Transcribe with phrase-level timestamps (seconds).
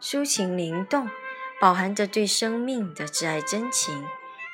[0.00, 1.10] 抒情灵动，
[1.60, 4.06] 饱含着对生命的挚爱真情，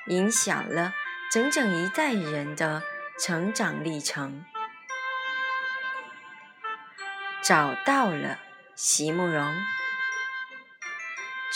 [0.06, 0.94] 影响了
[1.30, 2.82] 整整一代人的
[3.18, 4.44] 成长历程。
[7.42, 8.38] 找到了
[8.74, 9.54] 席慕容，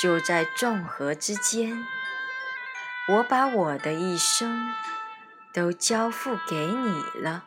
[0.00, 1.86] 就在众河之间，
[3.08, 4.74] 我把我的一生。
[5.50, 7.44] 都交付给你了，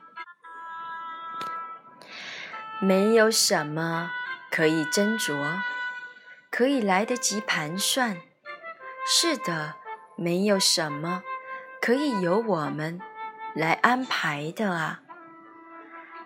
[2.81, 4.11] 没有什么
[4.49, 5.61] 可以斟酌，
[6.51, 8.17] 可以来得及盘算。
[9.07, 9.75] 是的，
[10.15, 11.23] 没有什么
[11.81, 12.99] 可以由我们
[13.55, 15.01] 来安排的啊！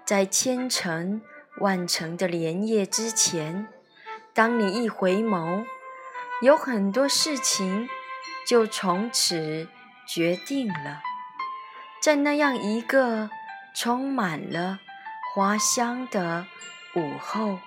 [0.04, 1.22] 在千层
[1.60, 3.68] 万层的莲叶之前，
[4.34, 5.64] 当你一回眸，
[6.42, 7.88] 有很多事情
[8.46, 9.70] 就从此
[10.06, 11.02] 决定了。
[12.02, 13.30] 在那样一个
[13.74, 14.80] 充满了
[15.34, 16.46] 花香的
[16.96, 17.60] 午后。